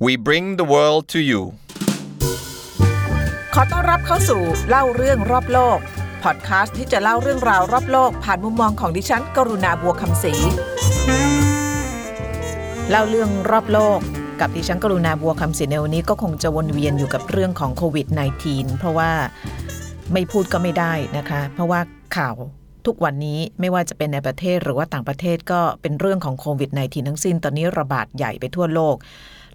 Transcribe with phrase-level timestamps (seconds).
[0.00, 1.42] we bring the world to you
[3.54, 5.78] ขอต้อนรับเข้าสู่เล่าเรื่องรอบโลก
[6.22, 10.32] พอดคาสต์ที่จะเล่าเรื่องราวรอบโลก ผ่านมุมมองของดิฉัน กรุณาบัวคำศรี
[12.90, 13.98] เล่าเรื่องรอบโลก
[14.40, 18.06] กับดิฉันกรุณาบัวคำศรีในวันนี้ก็คงจะวนเวียนอยู่กับเรื่องของโควิด
[18.44, 19.10] -19 เพราะว่า
[20.12, 21.80] ไม่พูดก็ไม่ได้นะคะ เพราะว่า
[22.16, 22.34] ข่าว
[22.86, 28.96] ทุกวันนี้ไม่ว่าจะเป็นในประเทศหรือว่าต่างประเทศก็เป็นเรื่องของโควิด -19 ทั้งสิ้น ตอนนี้ระบาดใหญ่ไปทั่วโลก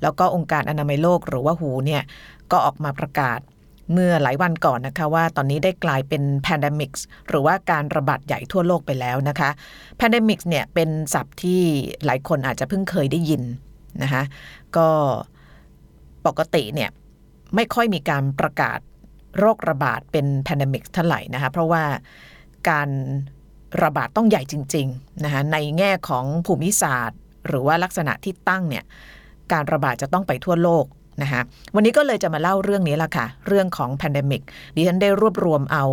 [0.04, 2.04] แล้วก็องค์การอนามัยโลกหรือว่าหูเนี่ย
[2.52, 3.40] ก็ออกมาประกาศ
[3.91, 6.91] เมื่อหลายวันก่อนนะคะว่าตอนนี้ได้กลายเป็น pandemic
[7.30, 9.50] หรือว่าการระบาดใหญ่ทั่วโลกไปแล้วนะคะ
[10.00, 11.62] pandemic เนี่ยเป็นศัพท์ที่
[12.05, 13.44] หลายคนอาจจะเพิ่งเคยได้ยิน
[14.04, 14.24] นะคะ
[14.77, 14.90] ก็
[16.26, 16.90] ปกติเนี่ย
[17.55, 18.80] ไม่ค่อยมีการประกาศ
[19.40, 21.84] โรคระบาดเป็น pandemic เท่าไหร่นะคะเพราะว่า
[22.70, 22.90] การ
[23.84, 28.84] ระบาดต้องใหญ่จริงๆนะคะในแง่ของภูมิศาสตร์ หรือว่าลักษณะที่ตั้งเนี่ย
[29.52, 30.86] การระบาดจะต้องไปทั่วโลก
[31.22, 31.42] นะคะ
[31.76, 34.41] วันนี้ก็เลยจะมาเล่าเรื่องนี้ละค่ะ เรื่องของ pandemic
[34.76, 35.85] ดิฉันได้รวบรวมเอา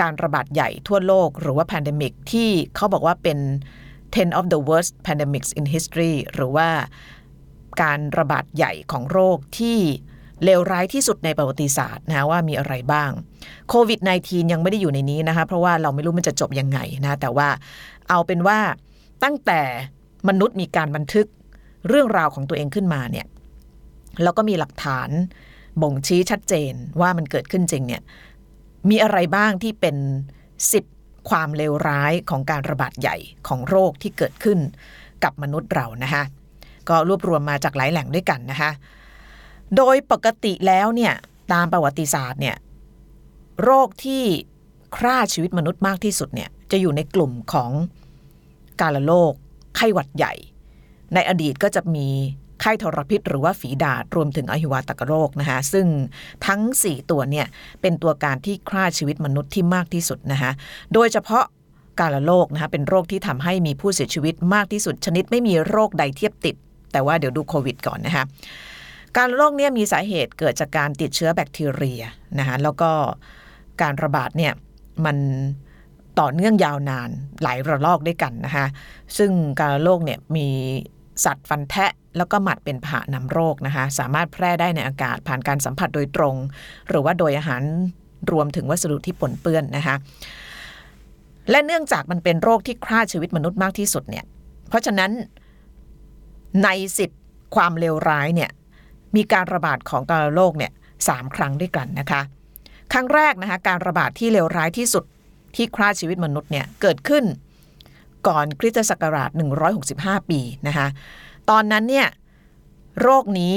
[0.00, 3.38] การระบาดใหญ่ทั่วโลก หรือว่า pandemic ที่เขาบอกว่าเป็น
[4.04, 6.68] 10 of the worst pandemics in history หรือว่า
[7.82, 9.78] การระบาดใหญ่ของโรคที่
[10.44, 13.10] เลวร้ายที่สุดในประวัติศาสตร์นะว่ามีอะไรบ้าง
[13.68, 17.48] โควิด -19 ยังไม่ได้อยู่ในนี้นะคะเพราะว่าเราไม่รู้มันจะจบยังไงนะแต่ว่า
[18.08, 18.58] เอาเป็นว่า
[19.24, 19.60] ตั้งแต่
[20.28, 21.26] มนุษย์มีการบันทึก
[21.88, 23.26] เรื่องราวของตัวเองขึ้นมาเนี่ย
[24.22, 25.08] แล้วก็มีหลักฐาน
[25.82, 28.02] บ่งชี้ชัดเจนว่ามันเกิดขึ้นจริงเนี่ย
[28.90, 29.96] มีอะไรบ้างที่เป็น
[30.72, 30.84] สิบ
[31.30, 33.16] ความเลวร้ายของการระบาดใหญ่
[33.48, 34.58] ของโรคที่เกิดขึ้น
[35.24, 36.22] กับมนุษย์เรานะคะ
[36.88, 38.70] ก็รวบรวมมาจากหลายแหล่งด้วยกันนะคะ
[39.76, 41.14] โดยปกติแล้วเนี่ย
[41.52, 42.56] ตามประวัติศาสตร์เนี่ย
[43.62, 44.24] โรคที่
[44.96, 47.70] ฆ่าชีวิตมนุษย์มากที่สุดเนี่ยจะอยู่ในกลุ่มของ
[48.80, 49.32] กาฬโรค
[49.76, 50.34] ไข้หวัดใหญ่
[51.14, 52.08] ในอดีตก็จะมี
[52.60, 55.86] ไข้ทรพิษหรือว่าฝีดาษรวมถึงอหิวาตกโรคนะคะซึ่ง
[56.46, 57.46] ทั้ง 4 ตัวเนี่ย
[57.80, 60.50] เป็นตัวการที่ฆ่าชีวิตมนุษย์ที่มากที่สุดนะคะ
[60.94, 61.44] โดยเฉพาะ
[62.00, 66.56] กาฬโรคนะคะเป็นโรคที่ทำให้มีผู้เสียชีวิตมากที่สุด ชนิดไม่มีโรคใดเทียบติด
[66.92, 68.24] แต่ว่าเดี๋ยวดูโควิดก่อนนะคะ
[69.16, 72.02] การโรคเนี่ยมีสาเหตุเกิดจากการติดเชื้อแบคทีเรีย
[72.38, 72.90] นะคะแล้วก็
[73.82, 74.52] การระบาดเนี่ย
[75.04, 75.16] มัน
[76.20, 77.10] ต่อเนื่องยาวนาน
[77.42, 78.66] หลายระลอกด้วยกันนะคะ
[79.18, 79.30] ซึ่ง
[79.60, 80.48] การโรคเนี่ยมี
[81.24, 86.36] สัตว์ฟันแทะแล้วก็หมัดเป็นพานำโรคนะคะ สามารถแพร่ได้ในอากาศผ่านการสัมผัสโดยตรง
[86.88, 87.62] หรือว่าโดยอาหาร
[88.32, 89.96] รวมถึงวัสดุที่ปนเปื้อนนะคะ
[91.50, 94.24] และเนื่องจากมันเป็นโรคที่ฆ่าชีวิตมนุษย์มากที่สุดเนี่ย
[94.68, 95.10] เพราะฉะนั้น
[96.64, 96.68] ใน
[96.98, 97.10] สิบ
[97.54, 98.50] ความเลวร้ายเนี่ย
[99.16, 100.72] มีการระบาดของกาโรคเนี่ย
[101.08, 102.20] สามครั้งด้วยกันนะคะ
[102.92, 105.04] ครั้งแรกนะคะการระบาดที่เลวร้ายที่สุด
[105.56, 107.24] ที่ฆ่าชีวิตมนุษย์เนี่ยเกิดขึ้น
[108.26, 109.30] ก่อนคริสตศักราช
[109.80, 110.86] 165 ปีนะคะ
[111.50, 112.08] ตอนนั้นเนี่ย
[113.02, 113.54] โรคนี้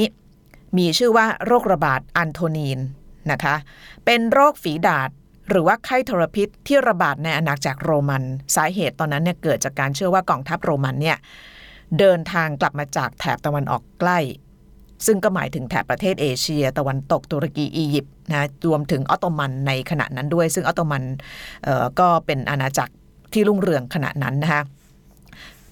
[0.78, 2.80] มีชื่อว่าโรคระบาดอันโทนีน
[3.32, 3.56] นะคะ
[4.06, 5.10] เป็นโรคฝีดาษ
[5.50, 8.24] หรือว่าไข้ทรพิษที่ระบาดในอาณาจักรโรมัน
[8.56, 11.18] สาเหตุตอนนั้นเนี่ยเกิดจากการเชื่อว่ากองทัพโรมันเนี่ย
[12.00, 14.20] เดินทางกลับมาจากแถบตะวันออกใกล้
[15.06, 21.04] ซึ่งก็หมายถึงแถบประเทศเอเชีย ตะวันตกตุรกีอียิปต์นะรวมถึงออตโตมันในขณะนั้นด้วย ซึ่งออตโตมัน
[22.00, 22.94] ก็เป็นอาณาจักร
[23.34, 24.62] ที่รุ่งเรืองขณะนั้นนะคะ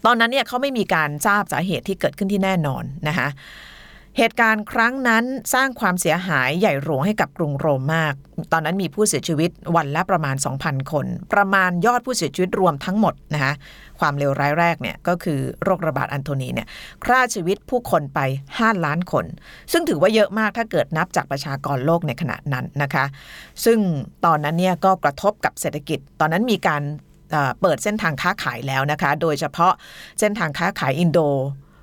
[0.05, 3.27] ตอนนั้นเนี่ยเขาไม่มีการทราบสาเหตุที่เกิดขึ้นที่แน่นอนนะคะ
[4.17, 5.23] เหตุการณ์ครั้งนั้น
[5.53, 8.13] สร้างความเสียหายใหญ่หลวงให้กับกรุงโรมมาก
[8.51, 13.53] ตอนนั้นมีผู้เสียชีวิตวันละประมาณ 2,000 คน ประมาณยอดผู้เสียชีวิตรวมทั้งหมดนะคะ
[13.99, 16.67] ความเลวร้ายแรกเนี่ยก็คือโรคระบาดอันโทนีเนี่ย
[17.05, 18.19] ฆ่าชีวิตผู้คนไป
[18.53, 19.25] 5 ล้านคน
[19.71, 23.05] ซึ่งถือว่าเยอะมากถ้าเกิดนับจากประชากรโลกในขณะนั้นนะคะ
[23.65, 23.79] ซึ่ง
[24.25, 26.83] ตอนนั้นเนี่ยก็กระทบกับเศรษฐกิจ ตอนนั้นมีการ
[27.61, 29.73] เปิดเส้นทางค้าขายแล้วนะคะ โดยเฉพาะ
[30.19, 31.19] เส้นทางค้าขายอินโด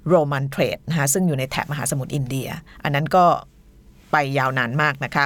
[0.09, 2.49] โรมันเทรดนะคะซึ่งอยู่ในแถบมหาสมุทรอินเดีย
[2.82, 3.25] อันนั้นก็
[4.12, 5.25] ไปยาวนานมากนะคะ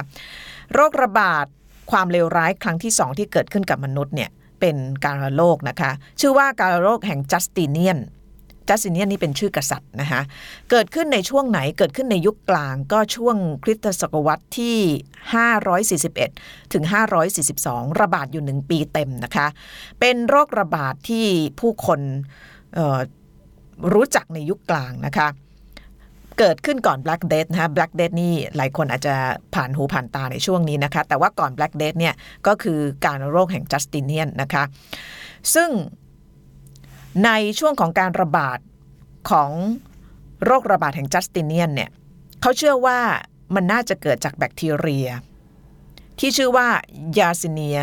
[0.73, 1.45] โรคระบาด
[1.91, 4.75] ความเลวร้ายครั้งที่สองที่เกิดขึ้นกับมนุษย์เนี่ยเป็น
[5.05, 7.97] การโรคนะคะ ชื่อว่าการโรคแห่งจัสติเนียน
[8.69, 10.21] จัสติเนียนนี่เป็นชื่อกษัตริย์นะคะ
[10.71, 14.77] เกิดขึ้นในช่วงไหนเกิดขึ้นในยุคกลางก็ช่วงคริสตศตวรรษที่
[16.11, 16.83] 541 ถึง
[17.41, 19.47] 542 ระบาดอยู่หนึ่งปีเต็มนะคะ
[19.99, 21.25] เป็นโรคระบาดที่
[21.59, 21.99] ผู้คน
[23.93, 25.27] รู้จักในยุคกลางนะคะ
[26.39, 29.15] เกิดขึ้นก่อน Black Death นะคะ Black Death นี่หลายคนอาจจะ
[29.55, 32.13] ผ่านหูผ่านตาในช่วงนี้นะคะ แต่ว่าก่อน Black Death เนี่ย
[32.47, 34.63] ก็คือการโรคแห่งจัสติเนียนนะคะ
[35.53, 35.69] ซึ่ง
[37.25, 37.29] ใน
[37.59, 38.59] ช่วงของการระบาด
[39.29, 39.51] ของ
[40.45, 41.89] โรคระบาดแห่งจัสติเนียนเนี่ย
[42.41, 42.99] เขาเชื่อว่า
[43.55, 45.07] มันน่าจะเกิดจากแบคทีเรีย
[46.19, 46.67] ที่ชื่อว่า
[47.17, 47.79] ยาซิเนีย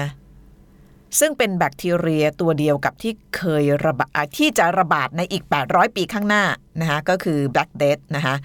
[1.20, 6.44] ซึ่งเป็นแบคทีเรียตัวเดียวกับที่เคยระบาดที่จะระบาดในอีก 800 ปีข้างหน้า
[6.80, 8.36] นะคะก็คือ Black Death นะคะ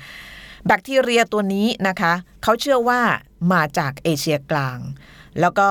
[0.67, 2.13] แบคทีเรียตัวนี้นะคะ
[2.43, 3.01] เขาเชื่อว่า
[3.53, 4.79] มาจากเอเชียกลาง
[5.39, 5.69] แล้วก็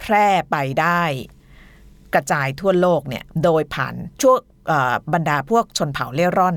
[0.00, 1.02] แพร่ไปได้
[2.14, 4.38] กระจายทั่วโลกเนี่ยโดยผ่านช่วง
[5.12, 6.56] บรรดาพวกชนเผ่าเล่ร่อน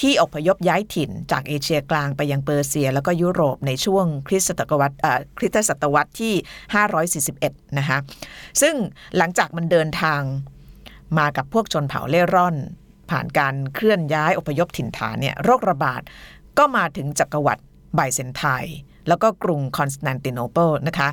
[0.00, 4.96] ที่อพยพย้ายถิ่นจากเอเชียกลางไปยังเปอร์เซีย แล้วก็ยุโรปในช่วงคริสตศตวรรษ
[5.38, 6.34] คริสตศตวรรษที่
[7.26, 7.98] 541 นะคะ
[8.60, 8.74] ซึ่ง
[9.16, 10.22] หลังจากมันเดินทาง
[11.18, 12.56] มากับพวกชนเผ่าเร่ร่อน
[13.10, 16.02] ผ่านการเคลื่อนย้ายอพยพถิ่นฐานเนี่ยโรคระบาด
[16.58, 17.62] ก็มาถึงจักรวรรดิ
[17.94, 18.76] ไบเซนไทน์
[19.08, 21.08] แล้วก็กรุงคอนสแตนติโนเปิลนะคะ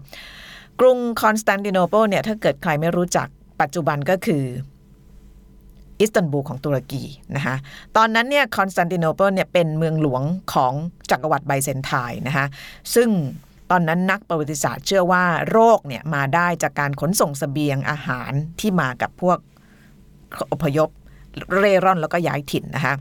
[0.80, 3.28] กรุงคอนสแตนติโนเปิลเนี่ยถ้าเกิดใครไม่รู้จัก
[3.62, 4.44] ปัจจุบันก็คือ
[6.00, 7.04] อิสตันบูลของตุรกี
[7.36, 7.56] นะคะ
[7.98, 10.24] ตอนนั้นเนี่ยคอนสแตนติโนเปิลเนี่ยเป็นเมืองหลวง
[10.54, 10.74] ของ
[11.12, 12.46] จักรวรรดิไบเซนไทน์นะคะ
[12.96, 13.10] ซึ่ง
[13.72, 19.38] ตอนนั้นนักประวัติศาสตร์เชื่อว่าโรคเนี่ยมาได้จากการขนส่งเสบียงอาหารที่มากับพวก
[20.52, 20.90] อพยพ
[21.58, 22.96] เร่ร่อนแล้วก็ย้ายถิ่นนะคะ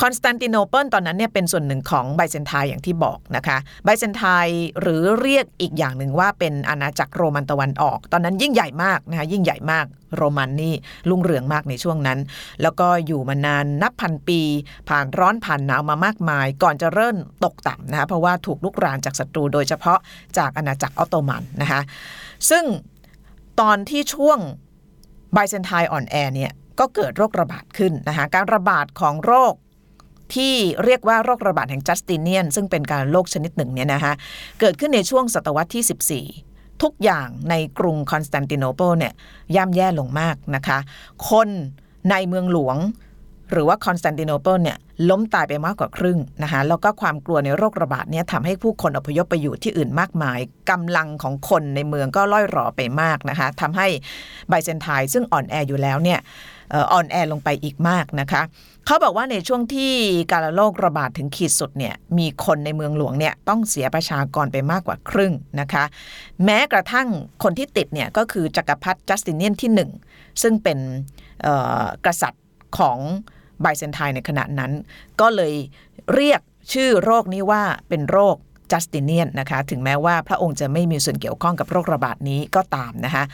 [0.00, 9.86] คอนสแตนติโนเปิลตอนนั้นเนี่ยเป็นส่วนหนึ่งของไบเซนไทน์อย่างที่บอกนะคะไบเซนไทน์หรือเรียกอีกอย่างหนึ่งว่าเป็นอาณาจักรโรมันตะวันออก ตอนนั้นยิ่งใหญ่มากนะคะยิ่งใหญ่มาก
[10.16, 10.74] โรมันนี่
[11.08, 12.18] รุ่งเรืองมากในช่วงนั้น
[12.62, 14.40] แล้วก็อยู่มานานนับพันปี
[14.88, 19.98] ผ่านร้อนผ่านหนาวมามากมาย ก่อนจะเริ่มตกต่ำนะคะเพราะว่าถูกรุกรานจากศัตรูโดยเฉพาะ
[20.38, 21.80] จากอาณาจักรออตโตมันนะคะ
[22.50, 22.64] ซึ่ง
[23.60, 24.38] ตอนที่ช่วง
[25.32, 29.54] ไบเซนไทน์อ่อนแอเนี่ยก็เกิดโรคระบาดขึ้นนะคะการระบาดของโรค
[30.34, 34.12] ที่เรียกว่าโรคระบาดแห่งจัสติเนียน ซึ่งเป็นกาฬโรคชนิดหนึ่งเนี่ยนะคะ
[34.60, 39.12] เกิดขึ้นในช่วงศตวรรษที่ 14ทุกอย่างในกรุงคอนสแตนติโนเปิลเนี่ย
[39.56, 40.78] ย่ำแย่ลงมากนะคะ
[41.30, 41.48] คน
[42.10, 42.76] ในเมืองหลวง
[43.50, 44.78] หรือว่าคอนสแตนติโนเปิลเนี่ย
[45.10, 50.38] ล้มตายไปมากกว่าครึ่งนะคะแล้วก็ความกลัวในโรคระบาดเนี่ยทำให้ผู้คนอพยพไปอยู่ที่อื่นมากมาย
[50.70, 53.86] กำลังของคนในเมืองก็ร่อยหรอไปมากนะคะทำให้
[54.48, 56.18] ไบเซนไทน์ซึ่งอ่อนแออยู่แล้วเนี่ย
[56.92, 58.42] อ่อนแอลงไปอีกมากนะคะ
[58.86, 59.92] เขาบอกว่าในช่วงที่
[60.32, 65.84] กาฬโรคระบาดถึงขีดสุดเนี่ยมีคนในเมืองหลวงเนี่ยต้องเสียประชากรไปมากกว่าครึ่งนะคะ
[66.44, 67.08] แม้กระทั่ง
[67.42, 69.70] คนที่ติดเนี่ยก็คือจักรพรรดิจัสติเนียนที่
[70.06, 70.78] 1 ซึ่งเป็น
[72.06, 72.44] กษัตริย์
[72.78, 72.98] ของ
[73.60, 74.72] ไบเซนไทน์ในขณะนั้น
[75.20, 75.54] ก็เลย
[76.14, 76.40] เรียก
[76.72, 78.36] ชื่อโรคนี้ว่าเป็นโรค
[78.72, 83.24] จัสติเนียนนะคะถึงแม้ว่าพระองค์จะไม่มีส่วนเกี่ยวข้องกับโรคระบาดนี้ก็ตามนะคะ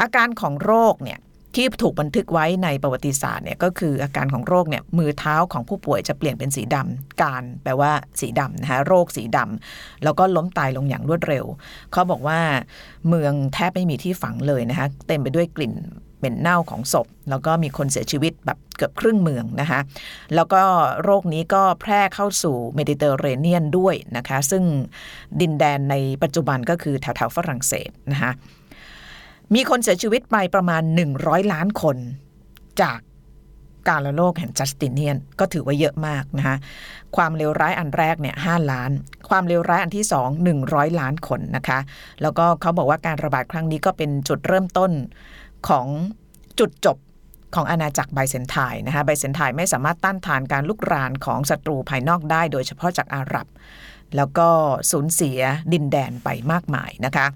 [0.00, 1.18] อาการของโรคเนี่ย
[1.54, 11.44] ที่ถูกบันทึกไว้ในประวัติศาสตร์เนี่ยก็คืออาการของโรคเนี่ยมือเท้าของผู้ป่วยจะเปลี่ยนเป็นสีดำการแปลว่าสีดำนะคะโรคสีดำแล้วก็ล้มตายลงอย่างรวดเร็ว
[11.92, 12.40] เขาบอกว่า
[13.08, 15.74] เมืองแทบไม่มีที่ฝังเลยนะคะเต็มไปด้วยกลิ่น
[16.20, 19.80] เป็นเน่าของศพ แล้วก็มีคนเสียชีวิตแบบเกือบครึ่งเมืองนะคะ
[20.34, 20.62] แล้วก็
[21.02, 24.64] โรคนี้ก็แพร่เข้าสู่เมดิเตอร์เรเนียนด้วยนะคะซึ่ง
[25.40, 28.32] ดินแดนในปัจจุบันก็คือแถวๆฝรั่งเศสนะคะ
[29.54, 30.82] มีคนเสียชีวิตไปประมาณ
[31.16, 31.96] 100 ล้านคน
[32.82, 32.98] จาก
[33.88, 36.56] การละโรคแห่งจัสตินเนียนก็ถือว่าเยอะมากนะคะ
[37.16, 38.90] ความเลวร้ายอันแรกเนี่ยหล้าน
[39.28, 40.28] ความเลวร้ายอันที่สอง
[40.64, 41.78] 100 ล้านคนนะคะ
[42.22, 44.90] แล้วก็เขาบอกว่าการระบาดครั้งนี้ก็เป็นจุดเริ่มต้น
[45.68, 45.86] ของ
[46.58, 46.96] จุดจบ
[47.54, 53.46] ของอาณาจักรไบเซนไทน์นะคะไบเซนไทน์ไม่สามารถต้านทานการลุกรานของศัตรูภายนอกได้ โดยเฉพาะจากอาหรับ
[54.16, 54.48] แล้วก็
[54.90, 55.38] สูญเสีย
[55.72, 57.26] ดินแดนไปมากมายนะคะ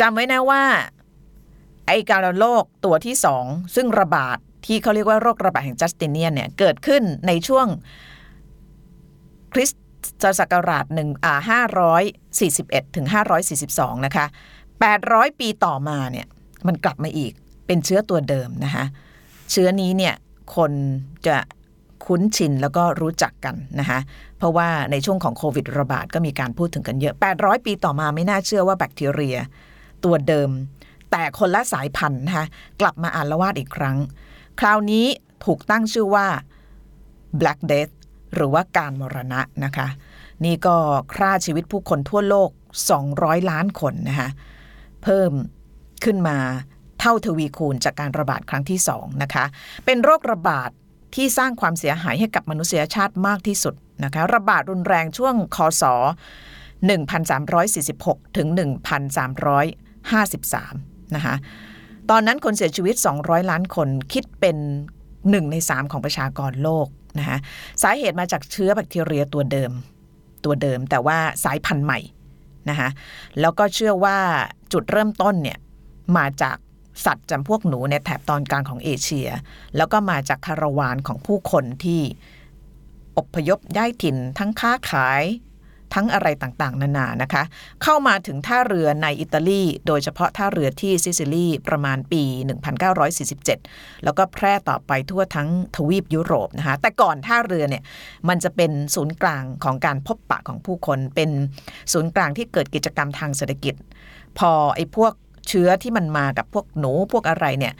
[0.00, 0.62] จำไว้นะว่า
[1.86, 3.44] ไอการโรคตัวที่สอง
[3.74, 7.66] ซึ่งระบาดที่เขาเรียกว่าโรคระบาดแห่งจัสติเนียนเนี่ยเกิดขึ้นในช่วง
[9.52, 9.70] คริส
[10.22, 12.02] ตศักราชหนึ่งอ่าห้าร้อย
[12.40, 14.26] สี่สิบเอ็ดถึงห้าร้อยสี่สิบสองนะคะ
[14.80, 16.26] แปดร้อยปีต่อมาเนี่ย
[16.66, 17.32] มันกลับมาอีก
[17.66, 18.84] เป็นเชื้อตัวเดิมนะคะ
[19.50, 20.14] เชื้อนี้เนี่ย
[20.56, 20.72] คน
[21.26, 21.36] จะ
[22.04, 23.98] คุ้นชินแล้วก็รู้จักกันนะคะ
[24.38, 29.36] เพราะว่าในช่วงของโควิดระบาดก็มีการพูดถึงกันเยอะ 800 ปีต่อมาไม่น่าเชื่อว่าแบคทีเรีย
[30.04, 30.50] ตัวเดิม
[31.10, 32.46] แต่คนละสายพันธุ์นะคะ
[32.80, 33.98] กลับมาอ่านละวาดอีกครั้ง
[34.60, 35.06] คราวนี้
[35.44, 36.26] ถูกตั้งชื่อว่า
[37.40, 37.92] Black Death
[38.34, 39.86] หรือว่าการมรณะนะคะ
[40.44, 40.76] นี่ก็
[41.14, 42.50] ฆ่าชีวิตผู้คนทั่วโลก
[43.00, 44.28] 200 ล้านคนนะคะ
[45.02, 45.30] เพิ่ม
[46.04, 46.38] ขึ้นมา
[47.00, 49.44] เท่าทวีคูณจากการระบาดครั้งที่2นะคะ
[49.84, 50.70] เป็นโรคระบาด
[51.14, 55.84] ที่สร้างความเสียหายให้กับมนุษยชาติมากที่สุดนะคะ ระบาดรุนแรงช่วงคศ
[57.50, 58.46] 1346 ถึง
[60.10, 61.34] 53 นะคะ
[62.10, 64.56] ตอนนั้นคนเสียชีวิต 200 ล้านคนคิดเป็น
[65.04, 66.86] 1 ใน 3 ของประชากรโลก
[67.18, 67.38] นะคะ
[67.82, 69.72] สาเหตุมาจากเชื้อแบคทีเรียตัวเดิม
[70.44, 72.00] ตัวเดิม แต่ว่าสายพันธุ์ใหม่
[72.70, 72.88] นะคะ
[73.40, 74.18] แล้วก็เชื่อว่า
[74.72, 75.58] จุดเริ่มต้นเนี่ย
[76.16, 76.56] มาจาก
[77.04, 79.28] สัตว์จำพวกหนูในแถบตอนกลางของเอเชีย
[79.76, 82.00] แล้วก็มาจากคาราวานของผู้คนที่
[83.18, 85.22] อพยพย้ายถิ่นทั้งค้าขาย
[85.94, 87.42] ทั้งอะไรต่างๆ นานานะคะ
[87.82, 92.22] เข้ามาถึงท่าเรือในอิตาลี โดยเฉพาะท่าเรือที่ซิซิลีประมาณปี
[92.88, 97.82] 1947 แล้วก็แพร่ต่อไปทั่วทั้งทวีปยุโรปนะคะแต่ก่อนท่าเรือเนี่ย
[98.28, 101.30] มันจะเป็นศูนย์กลางของการพบปะของผู้คน เป็น
[101.92, 103.74] ศูนย์กลางที่เกิดกิจกรรมทางเศรษฐกิจ
[104.38, 105.12] พอไอ้พวก
[105.48, 107.74] เชื้อที่มันมากับพวกหนูพวกอะไรเนี่ย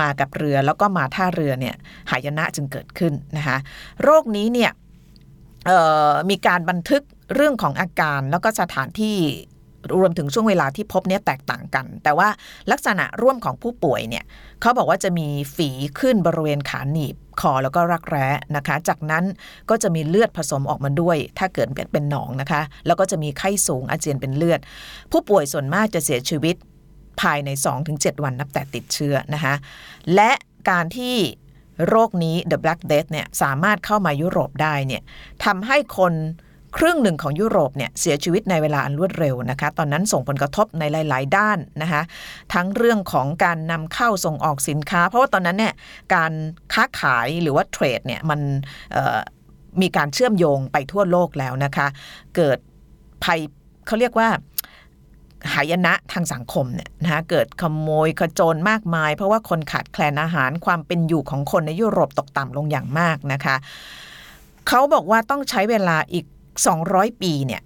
[0.00, 1.74] มากับเรือแล้วก็มาท่าเรือเนี่ย
[2.10, 3.56] หายนะจึงเกิดขึ้นนะคะ
[4.02, 4.70] โรคนี้เนี่ย
[6.30, 7.02] มีการบันทึก
[7.34, 9.18] เรื่องของอาการแล้วก็สถานที่
[10.00, 12.28] รวมถึงช่วงเวลาที่พบเนี่ยแตกต่างกัน แต่ว่า
[12.70, 14.24] ลักษณะร่วมของผู้ป่วยเนี่ย
[14.60, 15.70] เขาบอกว่าจะมีฝี
[16.00, 19.24] ขึ้นบริเวณขาหนีบคอแล้วก็รักแร้นะคะ จากนั้น
[19.70, 24.60] ก็จะมีเลือดผสมออกมาด้วย ถ้าเกิดเป็นหนองนะคะ แล้วก็จะมีไข้สูงอาเจียนเป็นเลือด
[25.12, 26.56] ผู้ป่วยส่วนมากจะเสียชีวิต
[27.20, 27.50] ภายใน
[27.88, 29.54] 2-7 วันนับแต่ติดเชื้อนะคะ
[30.14, 30.32] และ
[30.70, 31.16] การที่
[31.88, 35.02] โรคนี้ The Black Death เนี่ยสามารถเข้ามายุโรปได้เนี่ย
[35.44, 36.12] ทำให้คน
[36.76, 42.02] ครึ่งหนึ่งของยุโรปเนี่ยเสียชีวิตในเวลาอันรวดเร็วนะคะ ตอนนั้นส่งผลกระทบในหลาย ๆ ด้านนะคะ
[42.54, 45.74] ทั้งเรื่องของการนำเข้าส่งออกสินค้า เพราะว่าตอนนั้นเนี่ย
[46.14, 46.32] การ
[46.74, 48.40] ค้าขายหรือว่าเทรดเนี่ยมัน
[49.80, 51.86] มีการเชื่อมโยงไปทั่วโลกแล้วนะคะ
[52.36, 52.58] เกิด
[53.24, 53.40] ภัย
[53.86, 54.28] เขาเรียกว่า
[55.54, 63.56] หายนะทางสังคมเนี่ยนะคะเกิดขโมยขจรมากมาย เพราะว่าคนขาดแคลนอาหารความเป็นอยู่ของคนในยุโรปตกต่ำลงอย่างมากนะคะ
[64.68, 66.24] เขาบอกว่าต้องใช้เวลาอีก
[66.66, 67.62] 200 ปีเนี่ย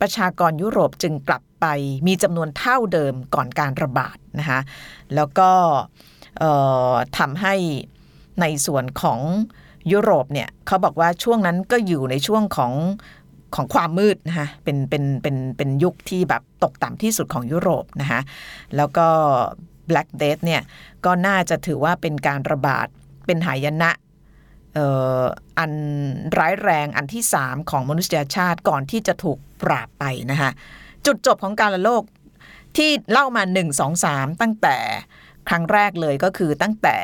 [0.00, 1.66] ประชากรยุโรปจึงกลับไป
[2.06, 4.60] มีจำนวนเท่าเดิมก่อนการระบาดนะคะ
[5.14, 5.50] แล้วก็
[7.18, 7.54] ทำให้
[8.40, 9.20] ในส่วนของ
[9.92, 12.72] ยุโรปเนี่ยเขาบอกว่าช่วงนั้นก็อยู่ในช่วงของ
[13.54, 18.20] ของความมืดนะคะเป็นเป็นเป็นเป็นยุคที่แบบตกต่ำที่สุดของยุโรปนะคะ
[18.76, 19.06] แล้วก็
[19.88, 20.62] Black Death เนี่ย
[21.04, 22.86] ก็น่าจะถือว่าเป็นการระบาด
[23.26, 23.90] เป็นหายนะ
[25.58, 25.72] อัน
[26.38, 30.50] ร้ายแรงอันที่ 3 ของมนุษยชาติก่อนที่จะถูกปราบไปนะคะ
[31.06, 32.02] จุดจบของการละโลก
[32.76, 34.76] ที่เล่ามา 1 2 3 ตั้งแต่
[35.48, 36.98] ครั้งแรกเลยก็คือตั้งแต่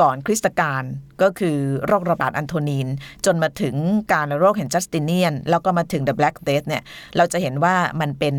[0.00, 0.82] ก่อนคริสตกาล
[1.22, 2.88] ก็คือโรคระบาดอันโทนีน
[3.26, 3.74] จนมาถึง
[4.12, 6.82] การโรคแห่งจัสติเนียน แล้วก็มาถึง The Black Death เนี่ย
[7.16, 8.34] เราจะเห็นว่ามันเป็น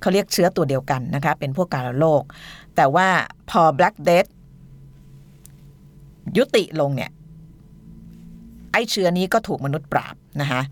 [0.00, 2.22] เขาเรียกเชื้อตัวเดียวกันนะคะเป็นพวกการโรค
[2.76, 3.08] แต่ว่า
[3.50, 4.30] พอ Black Death
[6.36, 7.10] ยุติลงเนี่ย
[8.74, 10.62] ไอ้เชื้อนี้ก็ถูกมนุษย์ปราบนะคะ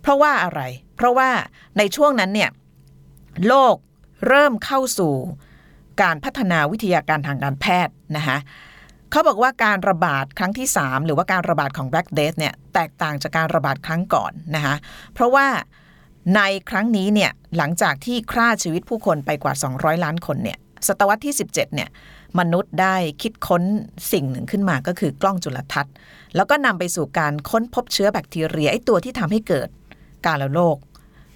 [0.00, 0.60] เพราะว่าอะไร
[0.96, 1.30] เพราะว่า
[1.78, 2.50] ในช่วงนั้นเนี่ย
[3.48, 3.76] โลก
[4.28, 5.14] เริ่มเข้าสู่
[6.02, 8.38] การพัฒนาวิทยาการทางการแพทย์นะคะ
[9.10, 14.74] เขาบอกว่าการระบาดครั้งที่ 3 หรือว่าการระบาดของ Black Death เนี่ยแตกต่างจากการระบาดครั้งก่อนนะคะ
[15.14, 15.46] เพราะว่า
[16.36, 16.40] ใน
[16.70, 21.88] ครั้งนี้เนี่ยหลังจากที่ฆ่าชีวิตผู้คนไปกว่า 200 ล้านคนเนี่ยศตวรรษที่ 17เนี่ย
[22.38, 23.62] มนุษย์ได้คิดค้น
[24.12, 25.94] สิ่งหนึ่งขึ้นมาก็คือกล้องจุลทรรศน์
[26.36, 29.68] แล้วก็นำไปสู่การค้นพบเชื้อแบคทีเรียไอตัวที่ทำให้เกิด
[30.26, 30.78] การระโรค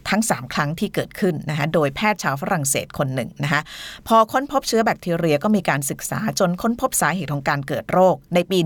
[0.09, 3.63] ทั้ง 3 ครั้งที่เกิดขึ้นนะคะโดยแพทย์ชาวฝรั่งเศสคนหนึ่งนะคะ
[4.09, 8.59] พอค้นพบเชื้อแบคทีเรียก็มีการศึกษาจนค้นพบสาเหตุของการเกิดโรคในปี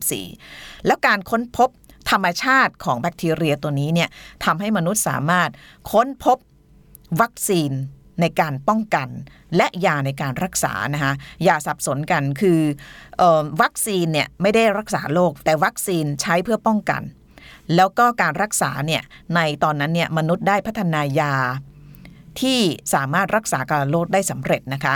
[0.00, 1.70] 1894 แล้วการค้นพบ
[2.10, 4.08] ธรรมชาติของแบคทีเรียตัวนี้เนี่ย
[4.44, 5.50] ทำให้มนุษย์สามารถ
[5.92, 6.38] ค้นพบ
[7.20, 7.72] วัคซีน
[8.20, 9.08] ในการป้องกัน
[9.56, 11.12] และยาในการรักษานะคะ
[11.44, 12.60] อย่าสับสนกันคือ
[13.20, 13.22] อ
[13.60, 17.02] วัคซีนเนี่ยไม่ได้รักษาโรคแต่วัคซีนใช้เพื่อป้องกัน
[17.76, 19.02] แล้วก็การรักษาเนี่ย
[19.34, 21.34] ในตอนนั้นเนี่ยมนุษย์ได้พัฒนายา
[22.40, 22.60] ที่
[22.94, 24.94] สามารถรักษาการโรคได้สำเร็จนะคะ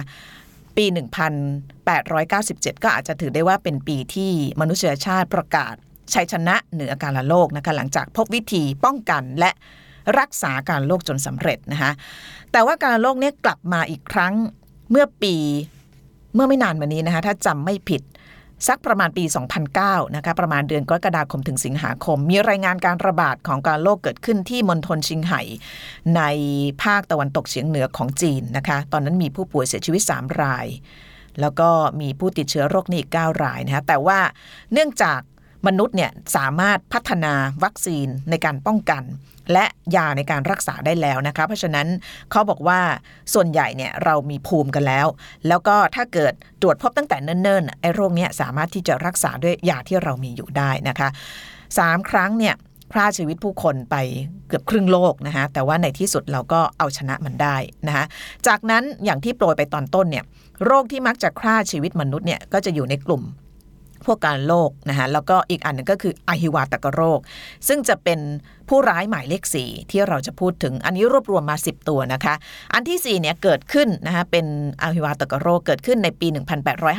[0.76, 0.84] ปี
[2.04, 5.74] 1897 ก็อาจจะถือได้ว่าเป็นปีที่มนุษยชาติประกาศ
[6.14, 9.50] ชัยชนะเหนือการโรคนะคะหลังจากพบวิธีป้องกันและ
[10.18, 11.92] รักษาการโรคจนสำเร็จนะคะ
[12.52, 14.34] แต่ว่าการโรคนี้กลับมาอีกครั้ง
[14.90, 15.36] เมื่อปี
[16.34, 18.02] เมื่อไม่นานมานี้นะคะถ้าจำไม่ผิด
[18.68, 19.24] สักประมาณปี
[19.70, 25.42] 2009 นะคะ ประมาณเดือนกรกฎาคมถึงสิงหาคม มีรายงานการระบาดของการโรคเกิดขึ้นที่มณฑลชิงไห่
[26.16, 26.22] ใน
[26.82, 30.66] ภาคตะวันตกเฉียงเหนือของจีนนะคะ ตอนนั้นมีผู้ป่วยเสียชีวิต 3 ราย
[31.40, 31.68] แล้วก็
[32.00, 34.18] มีผู้ติดเชื้อโรคนี้อีก 9 รายนะคะ แต่ว่า
[34.72, 35.20] เนื่องจาก
[35.66, 37.32] มนุษย์เนี่ยสามารถพัฒนา
[37.62, 39.02] วัคซีนในการป้องกัน
[39.52, 39.64] และ
[39.96, 41.86] ยาในการรักษาได้แล้วนะคะเพราะฉะนั้น
[42.30, 42.80] เขาบอกว่า
[43.34, 45.06] ส่วนใหญ่เนี่ยเรามีภูมิกันแล้ว
[45.48, 51.08] แล้วก็ถ้าเกิดตรวจพบตั้งแต่เนิ่นๆไอ้โรคเนี้สามารถที่จะรักษาด้วยยาที่เรามีอยู่ได้นะคะ
[51.78, 52.54] สามครั้งเนี่ย
[52.92, 53.96] พราชีวิตผู้คนไป
[54.48, 58.04] เกือบครึ่งโลกนะคะแต่ว่าในที่สุดเราก็เอาชนะมันได้นะคะ
[58.46, 60.24] จากนั้นอย่างที่โปรยไปตอนต้นเนี่ย
[60.66, 63.22] โรคที่มักจะฆ่าชีวิตมนุษย์เนี่ยก็จะอยู่ในกลุ่ม
[64.06, 67.20] พวกการโรคนะคะแล้วก็อีกอันนึงก็คืออหิวาตกโรค
[67.68, 68.20] ซึ่งจะเป็น
[68.68, 72.34] ผู้ร้ายหมายเลขสี่ที่เราจะพูดถึงอันนี้รวบรวมมา 10 ตัวนะคะ
[72.74, 74.46] อันที่4เนี่ยเกิดขึ้นนะคะเป็น
[74.82, 76.26] อหิวาตกโรคเกิดขึ้นในปี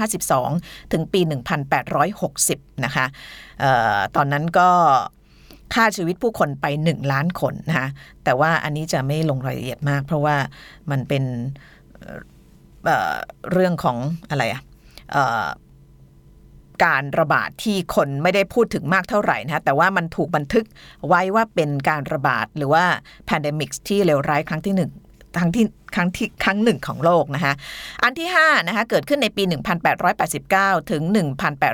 [0.10, 1.22] 1852 ถึงปี
[2.04, 3.06] 1860 นะคะ
[3.64, 4.70] ออตอนนั้นก็
[5.74, 7.88] ฆ่าชีวิตผู้คนไป 1 ล้านคนนะคะ
[8.24, 10.36] แต่ว่าอันนี้จะไม่ลงรายละเอียดมาก เพราะว่า
[10.92, 11.24] มันเป็น
[12.84, 13.98] เเรื่องของ
[14.30, 14.62] อะไรอะ
[16.84, 20.65] การระบาดที่คนไม่ได้พูดถึงมากเท่าไหร่นะแต่ว่ามันถูกบันทึก
[21.07, 22.84] ไว้ว่าเป็นการระบาดหรือว่า
[23.25, 24.91] pandemic ที่เลวร้ายครั้งที่หนึ่ง
[25.38, 25.65] ครั้งที่
[25.96, 27.53] ครั้งที่ครั้งหนึ่งของโลกนะคะ
[28.03, 29.43] อันที่5นะคะเกิดขึ้นในปี
[30.17, 31.03] 1889 ถึง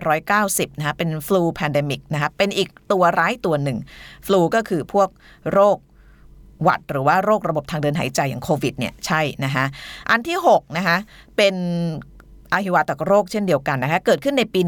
[0.03, 3.77] 1890นะคะเป็น flu pandemic นะคะเป็นอีกตัวร้ายตัวหนึ่ง
[4.25, 5.10] flu ก็คือพวก
[5.51, 5.77] โรค
[6.63, 9.65] หวัดหรือว่าโรคระบบทางเดินหายใจอย่างโควิดเนี่ยใช่นะคะ
[10.10, 10.98] อันที่6นะคะ
[11.38, 11.55] เป็น
[12.53, 14.60] อหิวาตกโรคเช่นเดียวกันนะคะเกิดขึ้นในปี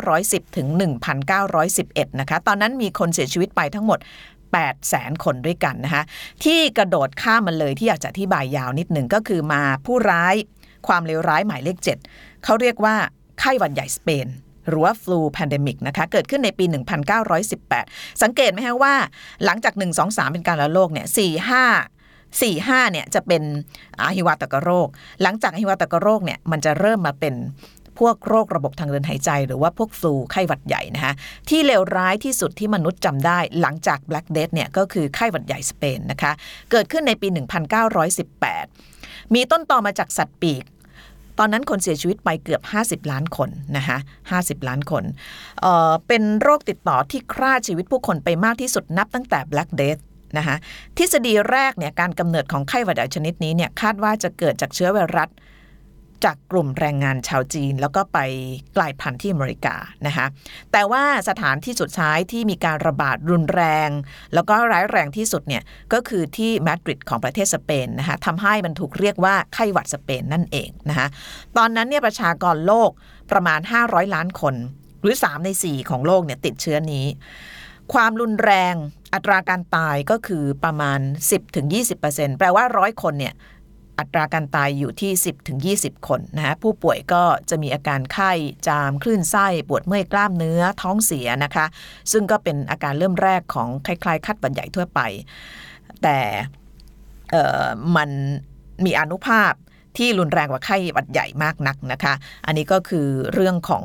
[0.00, 0.68] 1910 ถึง
[1.44, 3.98] 1911 นะคะตอนนั้นมีคนเสียชีวิตไปทั้งหมด
[4.44, 6.02] 8แสนคนด้วยกันนะคะ
[6.44, 10.34] ที่กระโดดข้ามมันเลยที่อยากจะอธิบายยาวนิดหนึ่งก็คือมาผู้ร้าย
[10.86, 11.78] ความเลวร้ายหมายเลข
[12.10, 12.94] 7 เขาเรียกว่า
[13.40, 14.26] ไข้หวัดใหญ่สเปน
[14.68, 16.64] หรือว่า flu pandemic นะคะเกิดขึ้นในปี
[17.44, 18.94] 1918 สังเกตไหมคะว่า
[19.44, 21.95] หลังจาก 1 2 3 เป็นการละโลกเนี่ย4 5
[22.30, 23.42] 4 5เนี่ยจะเป็น
[24.00, 24.88] อหิวาตกโรค
[25.22, 27.34] หลังจากอหิวาตกโรคเนี่ยมันจะเริ่มมาเป็น
[27.98, 31.12] พวกโรคระบบทางเดินหายใจ หรือว่าพวกฟลูไข้หวัดใหญ่นะคะ
[31.48, 36.32] ที่เลวร้ายที่สุดที่มนุษย์จำได้หลังจาก Black Death เนี่ยก็คือไข้หวัดใหญ่สเปนนะคะ
[36.70, 37.28] เกิดขึ้นในปี
[38.50, 40.64] 1918 มีต้นตอมาจากสัตว์ปีก
[41.38, 43.98] ตอนนั้นคนเสียชีวิตไปเกือบ 50 ล้านคนนะคะ
[44.32, 45.04] 50 ล้านคน
[45.60, 50.00] เเป็นโรคติดต่อที่ฆ่าชีวิตผู้คนไปมากที่สุดนับตั้งแต่ Black Death
[50.36, 50.56] นะคะ
[50.96, 55.30] ทฤษฎีแรกเนี่ยการกำเนิดของไข้หวัดใหญ่ชนิดนี้เนี่ยคาดว่าจะเกิดจากเชื้อไวรัส
[56.24, 58.18] จากกลุ่มแรงงานชาวจีน แล้วก็ไป
[58.76, 60.26] กลายพันธุ์ที่อเมริกานะคะ
[60.72, 63.90] แต่ว่าสถานที่สุดท้ายที่มีการระบาดรุนแรง
[64.34, 71.06] แล้วก็ร้ายแรงที่สุดเนี่ยก็คือที่มาดริดของประเทศสเปนนะคะทำให้มันถูกเรียกว่าไข้หวัดสเปนนั่นเองนะคะ
[71.56, 72.90] ตอนนั้นเนี่ยประชากรโลก
[73.32, 74.54] ประมาณ 500 ล้านคน
[75.02, 77.06] หรือ 3 ใน 4 ของโลกเนี่ยติดเชื้อนี้
[77.92, 78.74] ความรุนแรง
[79.14, 81.00] อัตราการตายก็คือประมาณ
[81.68, 83.34] 10-20%แปลว่าร้อยคนเนี่ย
[84.00, 88.32] อัตราการตายอยู่ที่ 10ถึง20 คนนะฮะผู้ป่วยก็จะมีอาการไข้
[88.68, 91.66] จามคลื่นไส้ปวดเมื่อยกล้ามเนื้อท้องเสียนะคะ
[92.12, 95.00] ซึ่งก็เป็นอาการเริ่มแรกของคล้ายๆคัดบัดใหญ่ทั่วไป
[96.02, 96.18] แต่
[97.96, 98.10] มัน
[98.84, 99.52] มีอนุภาพ
[99.96, 102.14] ที่รุนแรงกว่าไข้หวัดใหญ่มากนักนะคะ
[102.46, 103.84] อันนี้ก็คือเรื่องของ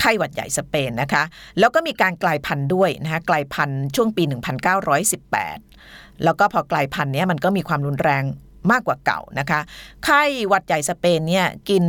[0.00, 1.22] ไข้หวัดใหญ่สเปนนะคะ
[1.58, 4.22] แล้วก็มีการกลายพันธุ์ด้วยนะคะกลายพันธุ์ช่วงปี
[5.58, 8.22] 1918 แล้วก็พอกลายพันธุ์นี้มันก็มีความรุนแรง
[8.70, 9.60] มากกว่าเก่านะคะ
[10.04, 11.84] ไข้หวัดใหญ่สเปนเนี่ยกิน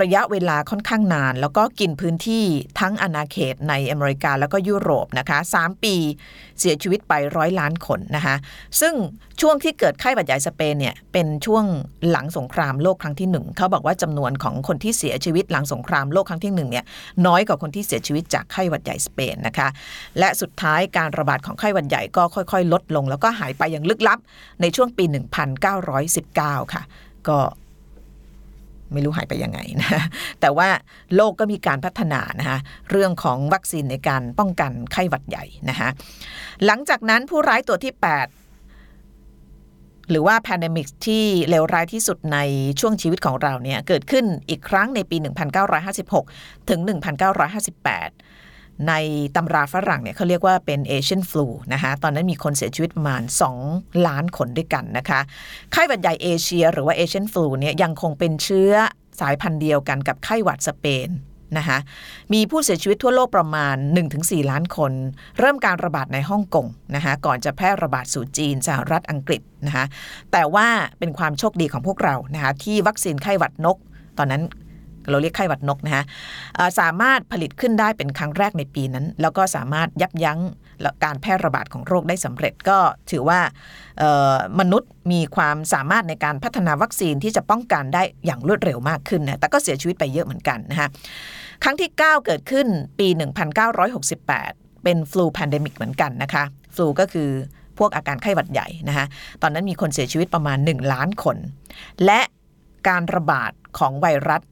[0.00, 2.44] ระยะเวลาค่อนข้างนาน แล้วก็กินพื้นที่
[2.80, 5.94] ทั้งอาณาเขตในอเมริกาแล้วก็ยุโรปนะคะ3ปี
[6.60, 8.36] เสียชีวิตไปร้อยล้านคนนะคะ
[8.80, 8.94] ซึ่ง
[9.40, 11.64] ช่วงที่เกิดไข้หวัดใหญ่สเปนเนี่ยเป็นช่วง
[12.10, 16.84] หลังสงครามโลกครั้งที่ 1เขาบอกว่าจำนวนของคนที่เสียชีวิตหลังสงครามโลกครั้งที่1เนี่ย
[17.26, 19.68] น้อยกว่าคนที่เสียชีวิตจากไข้หวัดใหญ่สเปนนะคะ
[20.18, 24.18] และสุดท้ายการระบาดของไข้หวัดใหญ่ก็ค่อย ๆ ลดลง แล้วก็หายไปอย่างลึกลับ
[24.60, 25.04] ในช่วงปี
[25.94, 26.82] 1919 ค่ะ
[27.28, 27.38] ก็
[28.92, 30.02] ไม่รู้หายไปยังไงนะ
[30.40, 30.68] แต่ว่า
[31.16, 32.58] โลกก็มีการพัฒนานะคะ
[32.90, 35.88] เรื่องของวัคซีนในการป้องกันไข้หวัดใหญ่นะคะ
[36.64, 38.04] หลังจากนั้นผู้ร้ายตัวที่ 8
[40.10, 42.38] หรือว่า pandemic ที่เลวร้ายที่สุดใน
[42.80, 45.16] ช่วงชีวิตของเราเนี่ย เกิดขึ้นอีกครั้งในปี
[45.92, 48.23] 1956 ถึง 1958
[48.88, 48.92] ใน
[49.36, 53.22] ตำราฝรั่งเนี่ยเขาเรียกว่าเป็น Asian flu นะคะตอนนั้นมีคนเสียชีวิตประมาณ
[53.62, 55.20] 2 ล้านคนด้วยกันนะคะ
[55.72, 58.72] ไข้หวัดใหญ่เอเชีย หรือว่า Asian flu เนี่ยยังคงเป็นเชื้อ
[59.20, 61.10] สายพันธุ์เดียวกันกับไข้หวัดสเปน
[61.58, 61.78] นะคะ
[62.32, 63.76] มีผู้เสียชีวิตทั่วโลกประมาณ
[64.12, 64.92] 1-4 ล้านคน
[65.38, 69.84] เริ่มการระบาดในฮ่องกงนะคะก่อนจะแพร่ระบาดสู่จีนสหรัฐอังกฤษนะคะ
[70.32, 70.66] แต่ว่า
[70.98, 73.76] เป็นความโชคดีของพวกเรานะคะที่วัคซีนไข้หวัดนก
[74.18, 74.42] ตอนนั้น
[75.10, 76.04] เราเรียกไข้หวัดนกนะคะ
[76.80, 80.40] สามารถผลิตขึ้นได้เป็นครั้งแรกในปีนั้น แล้วก็สามารถยับยั้ง
[81.04, 82.78] การแพร่ระบาดของโรคได้สำเร็จก็
[83.10, 83.40] ถือว่า
[84.60, 90.88] มนุษย์มีความสามารถในการพัฒนาวัคซีนที่จะป้องกันได้อย่างรวดเร็วมากขึ้นนะแต่ก็เสียชีวิตไปเยอะเหมือนกันนะคะ
[91.62, 92.66] ครั้งที่ 9 เกิดขึ้น
[92.98, 93.08] ปี
[93.96, 97.30] 1968 เป็น flu pandemic เหมือนกันนะคะ flu ก็คือ
[97.78, 99.06] พวกอาการไข้หวัดใหญ่นะคะ
[99.42, 101.36] ตอนนั้นมีคนเสียชีวิตประมาณ 1 ล้านคน
[102.04, 102.20] และ
[102.88, 104.42] การระบาดของไวรัส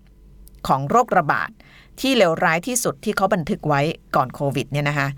[0.68, 1.51] ของโรคระบาด
[2.01, 3.81] ที่เลวร้ายที่สุดที่เขาบันทึกไว้
[4.16, 5.09] ก่อนโควิดเนี่ยนะคะ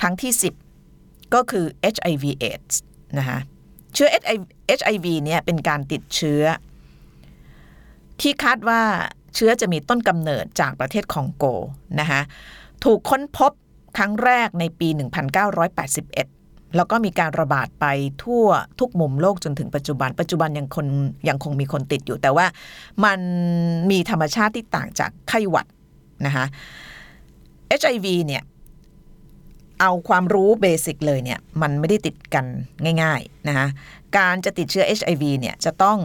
[0.00, 0.32] ครั้งที่
[0.82, 2.74] 10 ก็คือ HIV AIDS
[3.18, 3.38] นะคะ
[3.94, 4.08] เชื้อ
[4.78, 6.42] HIV เนี่ยเป็นการติดเชื้อ
[8.20, 8.82] ที่คาดว่า
[9.34, 11.44] เชื้อจะมีต้นกำเนิดจากประเทศคองโก
[12.00, 12.20] นะคะ
[12.84, 13.52] ถูกค้นพบ
[13.96, 14.88] ครั้งแรกในปี
[15.70, 16.39] 1981
[16.76, 17.86] แล้วก็มีการระบาดไป
[18.24, 18.46] ทั่ว
[18.80, 20.86] ทุกมุมโลกจนถึงปัจจุบัน ปัจจุบันยังคน
[21.28, 22.46] ยังคงมีคนติดอยู่ แต่ว่า
[23.04, 23.20] มัน
[23.90, 25.66] มีธรรมชาติที่ต่างจากไข้หวัด
[26.26, 26.46] นะคะ
[27.80, 28.42] HIV เนี่ย
[29.80, 32.44] เอาความรู้เบสิกเลยเนี่ยมันไม่ได้ติดกัน
[33.02, 33.66] ง่ายๆนะคะ
[34.18, 35.98] การจะติดเชื้อ HIV เนี่ยจะต้อง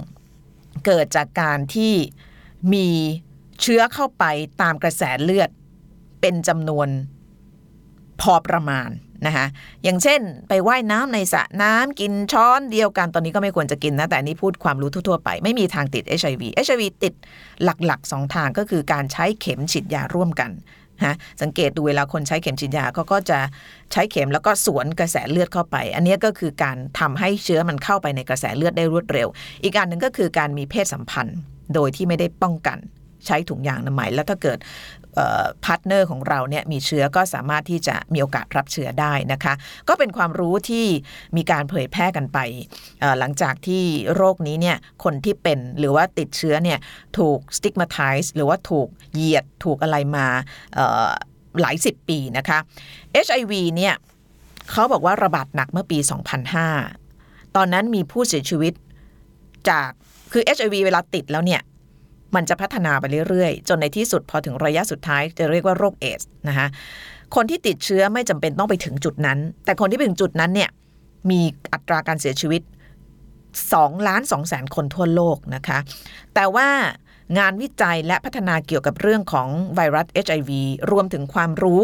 [0.86, 1.94] เกิดจากการที่
[2.74, 2.88] มี
[3.62, 4.24] เชื้อเข้าไป
[4.62, 5.50] ตามกระแสเลือด
[6.22, 6.88] เป็นจำนวน
[8.22, 8.90] พอประมาณ
[9.28, 9.46] นะคะ
[9.84, 17.14] อย่างเช่น ไปไว่ายน้ำในสระน้ำกินช้อนเดียวกัน ตอนนี้ก็ไม่ควรจะกินนะ แต่นนี้พูดความรู้ทั่ว ๆ ไป ไม่มีทางติด HIV HIV ติด
[17.64, 20.52] หลักๆสองทางก็คือการใช้เข็มฉีดยาร่วมกัน
[21.06, 23.40] นะสังเกตดูเวลาคนใช้เข็มฉีดยาเขาก็จะ
[23.92, 29.28] ใช้เข็มแล้วก็สวนกระแสเลือดเข้าไป อันนี้ก็คือการทำให้เชื้อมันเข้าไปในกระแสเลือดได้รวดเร็ว
[29.64, 31.38] อีกอันหนึ่งก็คือการมีเพศสัมพันธ์
[31.74, 32.80] โดยที่ไม่ได้ป้องกัน
[33.26, 34.58] ใช้ถุงยางอนามัยแล้วถ้าเกิด
[35.66, 39.54] partner ของเราเนี่ยมีเชื้อก็สามารถที่จะมีโอกาสรับเชื้อได้นะคะ
[39.90, 40.86] ก็เป็นความรู้ที่
[41.38, 42.40] มีการเผยแพร่กันไป
[43.20, 43.84] หลังจากที่
[44.16, 46.80] โรคนี้เนี่ยคนที่เป็นหรือว่าติดเชื้อเนี่ย
[47.18, 50.26] ถูก stigmatize หรือว่าถูกเหยียดถูกอะไรมา
[51.62, 52.60] หลายสิบปีนะคะ
[53.26, 53.94] HIV เนี่ย
[54.72, 55.98] เขาบอกว่าระบาดหนักเมื่อปี
[56.78, 58.74] 2005 ตอนนั้นมีผู้เสียชีวิต
[59.70, 59.90] จาก
[60.32, 61.62] คือ HIV เวลาติดแล้วเนี่ย
[62.36, 66.68] มันจะพัฒนาไปเรื่อยๆ จนในที่สุดพอถึงระยะสุดท้ายจะเรียกว่าโรคเอสนะคะ
[67.36, 70.70] คนที่ติดเชื้อไม่จำเป็นต้องไปถึงจุดนั้น แต่คนที่ไปถึงจุดนั้นเนี่ย
[71.30, 71.42] มี
[71.74, 72.62] อัตราการเสียชีวิต
[73.34, 75.78] 2ล้าน2แสนคนทั่วโลกนะคะ
[76.34, 76.70] แต่ว่า
[77.38, 80.52] งานวิจัยและพัฒนาเกี่ยวกับเรื่องของไวรัส HIV
[80.92, 81.82] รวมถึงความรู้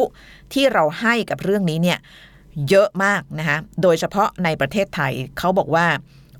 [0.53, 1.99] ที่เราให้กับเรื่องนี้เนี่ย
[2.69, 5.85] เยอะมากนะคะ โดยเฉพาะในประเทศไทยเขาบอกว่า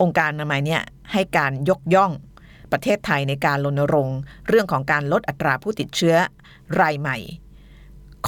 [0.02, 2.12] องค์การอนามัยเนี่ยให้การยกย่อง
[2.72, 6.16] ประเทศไทยในการรณรงค์ เรื่องของการลดอัตราผู้ติดเชื้อ
[6.82, 7.18] รายใหม่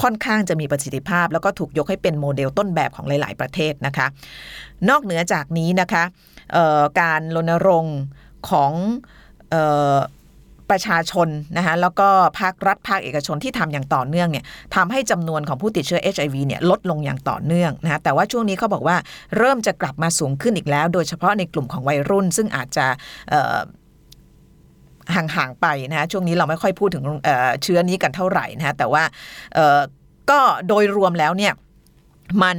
[0.02, 4.08] ค่อนข้างจะมีประสิทธิภาพ แล้วก็ถูกยกให้เป็นโมเดลต้นแบบของหลาย ๆ ประเทศนะคะ
[4.90, 6.04] นอกเหนือจากนี้นะคะ
[7.02, 8.00] การรณรงค์
[8.50, 8.72] ของ
[10.70, 11.28] ประชาชน
[11.58, 18.98] นะคะแล้วก็ภาครัฐภาคเอกชนที่ทำอย่างต่อเนื่องเนี่ยทำให้จำนวนของผู้ติดเชื้อ HIV เนี่ยลดลงอย่างต่อเนื่องนะคะแต่ว่าช่วงนี้เขาบอกว่า
[19.38, 22.86] เริ่มจะกลับมาสูงขึ้นอีกแล้ว โดยเฉพาะในกลุ่มของวัยรุ่น ซึ่งอาจจะ
[25.16, 29.04] ห่างๆไปนะช่วงนี้เราไม่ค่อยพูดถึงเเชื้อนี้กันเท่าไหร่นะแต่ว่า
[30.30, 31.54] ก็โดยรวมแล้วเนี่ย
[32.44, 32.58] มัน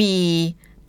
[0.00, 0.14] มี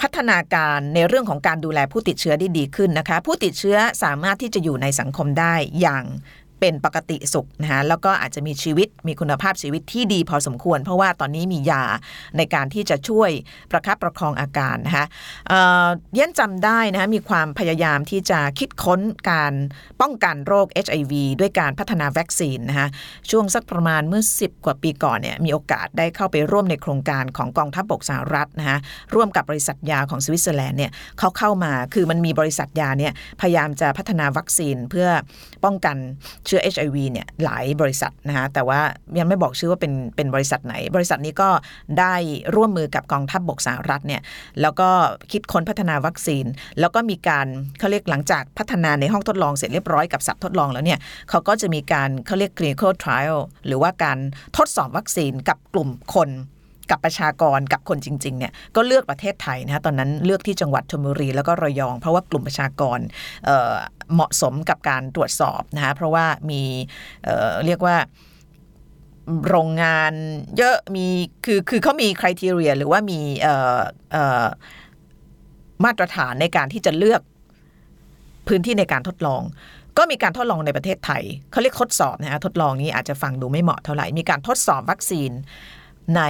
[0.01, 6.03] พัฒนาการในเรื่องของการดูแลผู้ติดเชื้อได้ดีขึ้นนะคะ ผู้ติดเชื้อสามารถที่จะอยู่ในสังคมได้อย่าง
[6.61, 11.83] เป็นปกติสุขนะคะแล้วก็อาจจะมีชีวิตมีคุณภาพชีวิตที่ดีพอสมควร เพราะว่าตอนนี้มียา
[12.37, 13.29] ในการที่จะช่วย
[13.71, 15.05] ประคับประคองอาการนะคะ
[16.13, 19.53] เย้นจำได้นะคะมีความพยายามที่จะคิดค้นการ
[20.01, 22.87] ป้องกันโรค HIV ด้วยการพัฒนาวัคซีนนะคะ
[23.31, 28.77] ช่วงสักประมาณเมื่อ 10 กว่าปีก่อนเนี่ยมีโอกาสได้เข้าไปร่วมในโครงการของกองทัพบบกสหรัฐนะคะ
[29.15, 35.07] ร่วมกับบริษัทยาของสวิตเซอร์แลนด์เนี่ยเขาเข้ามาคือมันมีบริษัทยาเนี่ยพยายามจะพัฒนาวัคซีนเพื่อ
[35.63, 35.97] ป้องกัน
[36.51, 38.79] ชื้อ HIV เนี่ยหลายบริษัทนะคะแต่ว่า
[39.19, 41.49] ยังไม่บอกชื่อว่าเป็นเป็นบริษัทไหน บริษัทนี้ก็
[41.99, 42.15] ได้
[42.55, 44.21] ร่วมมือกับกองทัพบบกสหรัฐเนี่ย
[44.61, 44.89] แล้วก็
[45.31, 46.45] คิดค้นพัฒนาวัคซีน
[46.79, 47.47] แล้วก็มีการ
[47.79, 54.17] เขาเรียกหลังจากพัฒนาในห้องทดลองเสร็จเรียบร้อยกับสัตว์ทดลองแล้วเนี่ยเขาก็จะมีการเขาเรียก clinical trial หรือว่าการ
[54.57, 56.29] ทดสอบวัคซีนกับกลุ่มคน
[56.91, 62.99] กับประชากรกับคนจริงๆเนี่ยก็เลือกประเทศไทยนะตอนนั้นเลือกที่จังหวัดชลบุรีแล้วก็ระยอง เพราะว่ากลุ่มประชากร
[63.45, 66.61] เเหมาะสมกับการตรวจสอบนะคะเพราะว่ามี
[67.23, 67.97] เเรียกว่า
[69.49, 70.13] โรงงาน
[70.57, 71.07] เยอะมี
[71.45, 73.19] คือคือเขามีคุณทีเรียหรือว่ามี
[75.83, 77.21] มาตรฐานในการที่จะเลือก
[78.47, 79.41] พื้นที่ในการทดลอง
[79.97, 85.31] ก็มีการทดลองในประเทศไทยเขาเรียกทดสอบนะฮะทดลองนี้อาจจะฟังดูไม่เหมาะเท่าไหร่ มีการทดสอบวัคซีน
[86.17, 86.21] ใน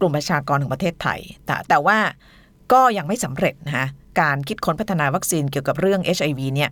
[0.00, 1.98] กลุ่มประชากรของประเทศไทย แต่แต่ว่า
[2.72, 3.86] ก็ยังไม่สำเร็จนะคะ
[4.20, 6.70] การคิดค้นพัฒนาวัคซีนเกี่ยวกับเรื่อง HIV เนี่ย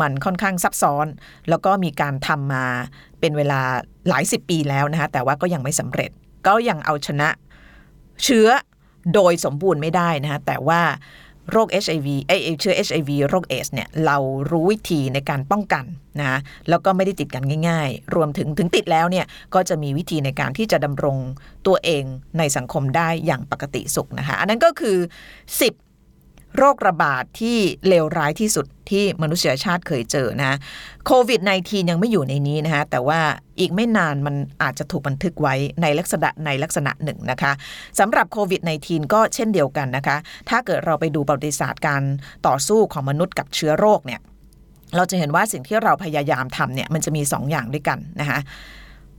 [0.00, 1.06] มันค่อนข้างซับซ้อน
[1.48, 2.66] แล้วก็มีการทำมา
[3.20, 3.60] เป็นเวลา
[4.08, 6.10] หลายสิบปีแล้วนะคะแต่ว่าก็ยังไม่สำเร็จ
[6.46, 7.28] ก็ยังเอาชนะ
[8.24, 8.48] เชื้อ
[9.14, 10.80] โดยสมบูรณ์ไม่ได้นะคะแต่ว่า
[11.50, 14.16] โรค HIV เอเชื้อ HIV โรคเอสเนี่ยเรา
[14.50, 15.84] รู้วิธีในการป้องกัน
[16.20, 21.16] นะแล้วก็ไม่ได้ติดกันง่าย ๆ รวมถึงถึงติดแล้วเนี่ยก็จะมีวิธีในการที่จะดำรง
[21.66, 22.04] ตัวเอง
[22.38, 24.96] ในสังคมได้อย่างปกติสุขนะคะ อันนั้นก็คือ
[25.70, 25.91] 10
[26.56, 30.58] โรคระบาดที่เลวร้ายที่สุดที่มนุษยชาติเคยเจอนะ
[31.06, 33.20] โควิด -19 ยังไม่อยู่ในนี้นะคะแต่ว่า
[33.60, 37.52] อีกไม่นานมันอาจจะถูกบันทึกไว้ในลักษณะในลักษณะหนึ่งนะคะ
[37.98, 40.16] สำหรับโควิด -19 ก็เช่นเดียวกันนะคะ
[40.48, 42.02] ถ้าเกิดเราไปดูประวัติศาสตร์การ
[42.46, 44.20] ต่อสู้ของมนุษย์กับเชื้อโรคเนี่ย
[44.96, 48.38] เราจะเห็นว่าสิ่งที่เราพยายามทำเนี่ยมันจะมี2ออย่างด้วยกันนะคะ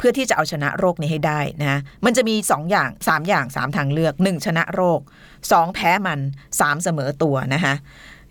[0.05, 4.99] พื่อที่จะเอาชนะโรคนี้ให้ได้นะมันจะมี 2 อย่าง 3 อย่าง 3 ทางเลือก 1 ชนะโรค
[5.37, 6.19] 2 แพ้มัน
[6.51, 7.73] 3 เสมอตัวนะคะ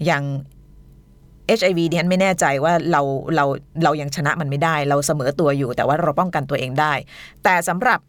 [0.07, 0.25] อย่าง
[1.59, 3.03] HIV ดิฉันไม่แน่ใจว่าเรา
[3.37, 3.45] เรา
[3.85, 6.93] เรายังชนะมันไม่ได้ เราเสมอตัวอยู่ แต่ว่าเราป้องกันตัวเองได้
[7.45, 8.01] แต่สำหรับ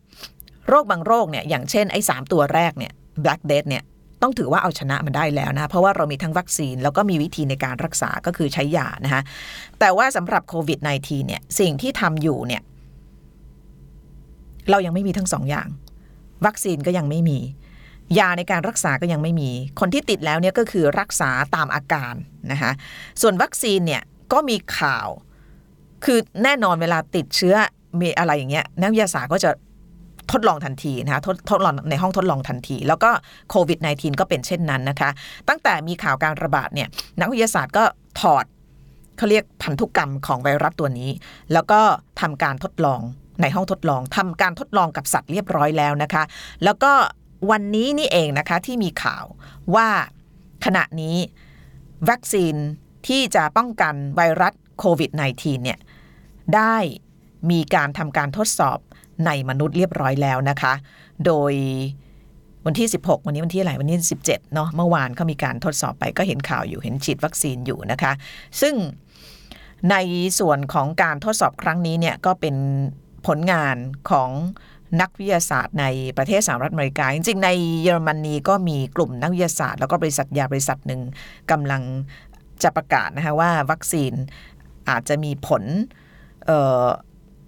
[0.67, 3.83] โรคบางโรคเนี่ยอย่างเช่นไอ้สตัวแรกเนี่ย Black Death เนี่ย
[4.21, 9.21] ต้องถือว่าเอาชนะมันได้แล้วนะเพราะว่าเรามีทั้งวัคซีน แล้วก็มีวิธีในการรักษาก็คือใช้ยานะคะ
[9.79, 12.61] แต่ว่าสำหรับโควิด -19 เนี่ยสิ่งที่ทำอยู่เนี่ย
[14.69, 15.67] เรายังไม่มีทั้งสองอย่าง
[16.45, 17.39] วัคซีนก็ยังไม่มี
[18.19, 19.49] ยาในการรักษาก็ยังไม่มี
[19.79, 22.13] คนที่ติดแล้วเนี่ยก็คือรักษาตามอาการ
[22.51, 22.71] นะคะ
[23.21, 25.07] ส่วนวัคซีนเนี่ยก็มีข่าว
[26.05, 27.55] คือแน่นอนเวลาติดเชื้อ
[28.01, 29.51] มีอะไรอย่างเงี้ยนักวิทยาศาสตร์ก็จะ
[30.31, 33.11] ทดลองทันทีนะคะทดทดลองในห้องทดลองทันที แล้วก็
[33.49, 35.09] โควิด -19 ก็เป็นเช่นนั้นนะคะ
[35.49, 36.87] ตั้งแต่มีข่าวการระบาดเนี่ย
[37.19, 37.83] นักวิทยาศาสตร์ก็
[38.19, 38.45] ถอด
[39.17, 41.09] เขาเรียกพันธุกรรมของไวรัสตัวนี้
[41.53, 41.79] แล้วก็
[42.21, 43.01] ทำการทดลอง
[43.41, 46.23] ในห้องทดลองทำการทดลองกับสัตว์เรียบร้อยแล้วนะคะ
[46.63, 46.91] แล้วก็
[47.51, 49.25] วันนี้นี่เองนะคะที่มีข่าว
[49.75, 49.89] ว่า
[50.65, 51.17] ขณะนี้
[52.09, 52.55] วัคซีน
[53.07, 55.79] ที่จะป้องกันไวรัสโควิด -19 เนี่ย
[56.55, 56.75] ได้
[57.51, 58.79] มีการทำการทดสอบ
[59.25, 60.73] ในมนุษย์เรียบร้อยแล้วนะคะ
[61.25, 61.53] โดย
[62.65, 68.11] วันที่ 16 วันนี้วันที่อะไรวันนี้ 17 เนาะเมื่อวานเขามีการทดสอบไปก็เห็นข่าวอยู่เห็นฉีดวัคซีนอยู่นะคะ
[68.61, 68.75] ซึ่ง
[69.91, 69.95] ใน
[70.39, 72.55] ส่วนของการทดสอบครั้งนี้เนี่ยก็เป็น
[73.27, 73.75] ผลงาน
[74.09, 74.29] ของ
[75.01, 75.85] นักวิทยาศาสตร์ใน
[76.17, 77.49] ประเทศสหรัฐอเมริกา จริงๆ ใน
[77.81, 81.01] เยอรมนีก็มีกลุ่มนักวิทยาศาสตร์ แล้วก็บริษัทยาบริษัทหนึ่ง
[81.51, 81.81] กำลัง
[82.63, 84.13] จะประกาศนะคะว่าวัคซีน
[84.89, 85.63] อาจจะมีผล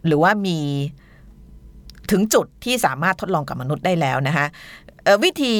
[0.07, 0.59] หรือว่ามี
[2.11, 4.45] ถึงจุดที่สามารถทดลองกับมนุษย์ได้แล้วนะคะ
[5.23, 5.53] วิธี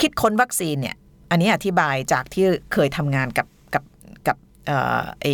[0.00, 0.96] คิดค้นวัคซีนเนี่ย
[1.30, 3.84] อันนี้อธิบายจากที่เคยทำงานกับกับ
[4.28, 4.36] กับ
[5.20, 5.26] ไอ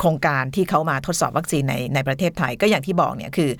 [0.00, 3.50] โครงการที่เขามาทดสอบวัคซีนในในประเทศไทยก็อย่างที่บอกเนี่ยคือ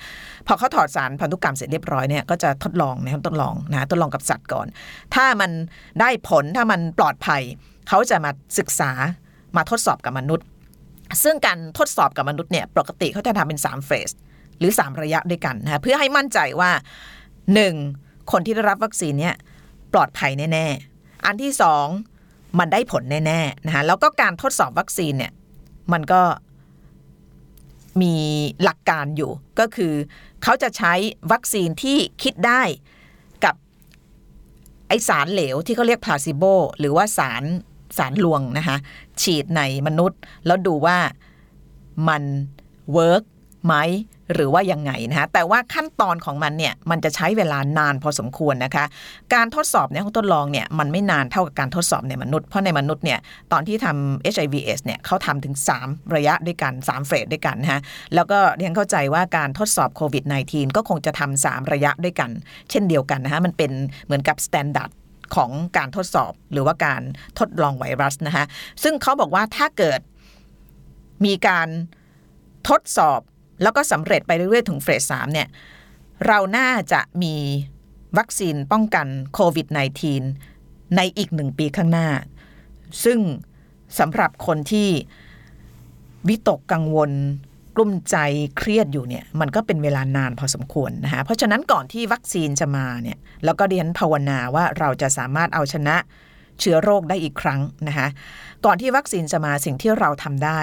[0.47, 4.67] พอเขาถอดสารพันธุกรรมเสร็จเรียบร้อยเนี่ยก็จะทดลองนะทดลองนะทดลองกับสัตว์ก่อน
[5.15, 5.51] ถ้ามัน
[5.99, 7.41] ได้ผลถ้ามันปลอดภัย
[7.89, 8.91] เขาจะมาศึกษา
[9.57, 10.45] มาทดสอบกับมนุษย์
[11.23, 14.09] ซึ่งการทดสอบกับมนุษย์เนี่ยปกติเขาจะทำเป็น3เฟส
[14.59, 16.71] หรือ 3 ระยะด้วยกันนะเพื่อให้มั่นใจว่า
[17.51, 18.31] 1.
[18.31, 19.35] คนที่ได้รับวัคซีนเนี่ย
[19.93, 21.51] ปลอดภัยแน่ ๆ อันที่
[22.03, 25.31] 2 มันได้ผลแน่ๆนะคะแล้วก็การทดสอบวัคซีนเนี่ย
[25.93, 26.21] มันก็
[28.01, 28.15] มี
[28.63, 29.93] หลักการอยู่ ก็คือ
[30.43, 30.93] เขาจะใช้
[31.31, 32.61] วัคซีนที่คิดได้
[33.43, 33.55] กับ
[34.87, 36.43] ไอสารเหลวที่เขาเรียก placebo
[36.79, 37.43] หรือว่าสาร
[37.97, 38.77] สารลวงนะคะ
[39.21, 40.97] ฉีดในมนุษย์ แล้วดูว่า
[42.07, 42.23] มัน
[42.93, 43.23] work
[43.65, 43.75] ไหม
[44.33, 48.85] หรือว่ายังไงนะคะแต่ว่าขั้นตอนของมันเนี่ยมันจะใช้เวลานานพอสมควรนะคะ
[49.33, 53.19] การทดสอบในห้องทดลองเนี่ยมันไม่นานเท่ากับการทดสอบในมนุษย์เพราะในมนุษย์เนี่ย
[53.51, 57.81] ตอนที่ทำ HIV/AIDS เนี่ยเขาทำถึง 3 ระยะด้วยกัน 3 phase ด้วยกันนะฮะ
[58.15, 62.29] แล้วก็เรียนเข้าใจว่าการทดสอบโควิด -19 ก็คงจะทำ3ระยะด้วยกัน
[62.69, 63.71] เช่นเดียวกันนะฮะมันเป็น
[64.05, 64.91] เหมือนกับ standard
[65.35, 67.01] ของการทดสอบหรือว่าการ
[67.39, 68.45] ทดลองไวรัสนะคะ
[68.83, 69.99] ซึ่งเขาบอกว่าถ้าเกิด
[71.25, 71.67] มีการ
[72.69, 73.21] ทดสอบ
[73.61, 75.47] แล้วก็สำเร็จไปเรื่อยๆ ถึง phase สามเนี่ย
[76.27, 77.35] เราน่าจะมี
[78.17, 79.67] วัคซีนป้องกันโควิด
[80.31, 82.07] -19 ในอีกหนึ่งปีข้างหน้า
[83.03, 83.19] ซึ่ง
[83.99, 84.89] สำหรับคนที่
[86.27, 87.11] วิตกกังวล
[87.75, 88.17] กลุ้มใจ
[88.57, 95.95] เครียดอยู่เนี่ยมันก็เป็นเวลานานพอสมควรนะคะเพราะฉะนั้นก่อนที่วัคซีนจะมาเนี่ยแล้วก็เรียนภาวนาว่าเราจะสามารถเอาชนะ
[96.59, 98.07] เชื้อโรคได้อีกครั้งนะคะ
[98.65, 100.59] ก่อนที่วัคซีนจะมาสิ่งที่เราทำได้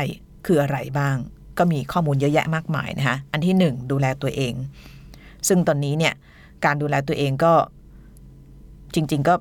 [0.47, 1.17] คืออะไรบ้าง
[1.59, 4.55] ก็มีข้อมูลเยอะแยะมากมายนะคะอันที่หนึ่งดูแลตัวเอง
[5.49, 6.15] ซึ่งตอนนี้เนี่ย
[6.65, 7.53] การดูแลตัวเองก็
[8.95, 9.35] จริง ๆ ก็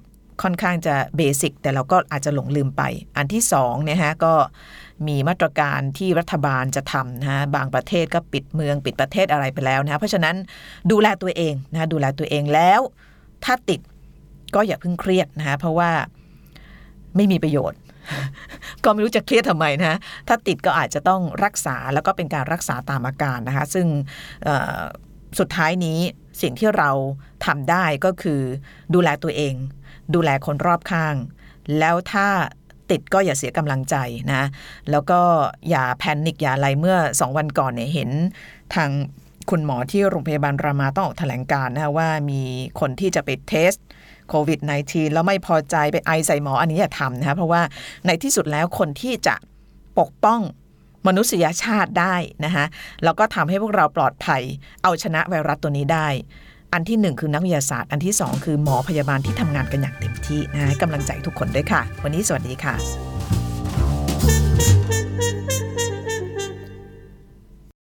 [0.43, 2.84] ค่อนข้างจะเบสิกแต่เราก็อาจจะหลงลืมไป
[3.17, 4.34] อันที่สองเนี่ยฮะก็
[5.08, 10.36] มีมาตรการที่รัฐบาลจะทำนะฮะบางประเทศก็ปิดเมืองปิดประเทศอะไรไปแล้วนะเพราะฉะนั้น
[10.91, 12.82] ดูแลตัวเองนะดูแลตัวเองแล้ว
[13.43, 13.80] ถ้าติด
[14.56, 15.89] ก็อย่าเพิ่งเครียดนะฮะเพราะว่า
[17.15, 17.80] ไม่มีประโยชน์
[18.88, 19.97] ก็ไม่รู้จะเครียดทำไมนะ
[20.28, 23.88] ถ้าติดก็อาจจะต้องรักษาแล้วก็เป็นการรักษาตามอาการนะคะ ซึ่ง
[25.39, 26.00] สุดท้ายนี้
[26.41, 26.89] สิ่งที่เรา
[27.45, 28.41] ทำได้ก็คือ
[28.93, 29.54] ดูแลตัวเอง
[30.15, 31.15] ดูแลคนรอบข้าง
[31.80, 32.28] แล้วถ้า
[32.91, 33.95] ติดก็อย่าเสียกำลังใจ
[34.34, 34.43] นะ
[34.91, 35.21] แล้วก็
[35.69, 38.10] อย่าแพนิคอย่าอะไรเมื่อสองวันก่อนเนี่ยเห็น
[38.76, 38.89] ทาง
[39.50, 42.41] คุณหมอที่โรงพยาบาลรามาต้องออกแถลงการนะว่ามี
[42.80, 43.73] คนที่จะไปเทส
[44.29, 47.61] โควิด -19 แล้วไม่พอใจไปไอใส่หมออันนี้อย่าทำนะคะเพราะว่า
[48.07, 49.35] ในที่สุดแล้วคนที่จะ
[49.99, 50.41] ปกป้อง
[51.07, 52.65] มนุษยชาติได้นะคะ
[53.03, 54.41] แล้วก็ทำให้พวกเราปลอดภัย
[54.83, 56.07] เอาชนะไวรัสตัวนี้ได้
[56.73, 62.75] อันที่หนึ่งคือนักวิทยาศาสตร์ อันที่สองคือหมอพยาบาลที่ทำงานกันอย่างเต็มที่นะกำลังใจทุกคนด้วยค่ะ วันนี้สวัสดีค่ะ